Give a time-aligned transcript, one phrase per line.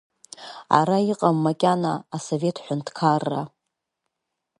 [0.79, 3.41] Ара иҟам макьана Асовет ҳәынҭқарра.